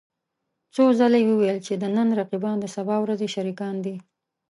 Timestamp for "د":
1.81-1.83, 2.59-2.65